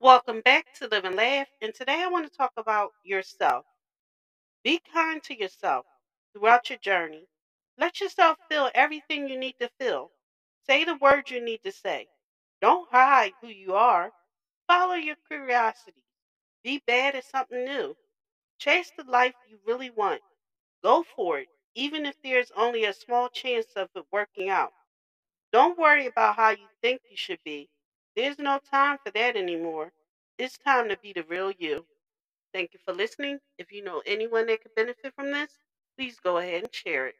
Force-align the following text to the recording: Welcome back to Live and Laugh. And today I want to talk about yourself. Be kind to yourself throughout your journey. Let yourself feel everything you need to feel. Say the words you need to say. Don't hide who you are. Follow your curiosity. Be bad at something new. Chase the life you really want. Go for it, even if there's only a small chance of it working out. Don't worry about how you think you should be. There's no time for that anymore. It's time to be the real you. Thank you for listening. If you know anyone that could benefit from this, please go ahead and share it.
Welcome 0.00 0.40
back 0.40 0.66
to 0.74 0.88
Live 0.88 1.04
and 1.04 1.14
Laugh. 1.14 1.46
And 1.60 1.72
today 1.72 2.02
I 2.02 2.08
want 2.08 2.26
to 2.28 2.36
talk 2.36 2.50
about 2.56 2.92
yourself. 3.04 3.64
Be 4.64 4.80
kind 4.92 5.22
to 5.24 5.38
yourself 5.38 5.86
throughout 6.32 6.70
your 6.70 6.78
journey. 6.80 7.28
Let 7.78 8.00
yourself 8.00 8.38
feel 8.50 8.70
everything 8.74 9.28
you 9.28 9.38
need 9.38 9.56
to 9.60 9.70
feel. 9.80 10.12
Say 10.66 10.84
the 10.84 10.96
words 10.96 11.30
you 11.30 11.40
need 11.44 11.62
to 11.64 11.72
say. 11.72 12.08
Don't 12.60 12.90
hide 12.90 13.34
who 13.40 13.48
you 13.48 13.74
are. 13.74 14.12
Follow 14.68 14.94
your 14.94 15.16
curiosity. 15.28 16.02
Be 16.64 16.82
bad 16.86 17.16
at 17.16 17.24
something 17.26 17.64
new. 17.64 17.96
Chase 18.58 18.92
the 18.96 19.04
life 19.04 19.36
you 19.46 19.60
really 19.66 19.90
want. 19.90 20.22
Go 20.82 21.04
for 21.04 21.40
it, 21.40 21.48
even 21.74 22.06
if 22.06 22.16
there's 22.22 22.52
only 22.56 22.84
a 22.84 22.92
small 22.94 23.28
chance 23.30 23.68
of 23.76 23.90
it 23.96 24.04
working 24.12 24.50
out. 24.50 24.72
Don't 25.52 25.78
worry 25.78 26.06
about 26.06 26.36
how 26.36 26.50
you 26.50 26.68
think 26.82 27.02
you 27.10 27.16
should 27.16 27.40
be. 27.44 27.68
There's 28.16 28.38
no 28.38 28.60
time 28.60 28.98
for 29.04 29.10
that 29.12 29.36
anymore. 29.36 29.92
It's 30.38 30.58
time 30.58 30.88
to 30.90 30.96
be 30.98 31.12
the 31.12 31.24
real 31.24 31.50
you. 31.52 31.86
Thank 32.54 32.74
you 32.74 32.80
for 32.84 32.92
listening. 32.94 33.40
If 33.58 33.72
you 33.72 33.84
know 33.84 34.02
anyone 34.06 34.46
that 34.48 34.62
could 34.62 34.74
benefit 34.76 35.14
from 35.14 35.32
this, 35.32 35.58
please 35.96 36.20
go 36.20 36.38
ahead 36.38 36.64
and 36.64 36.74
share 36.74 37.08
it. 37.08 37.16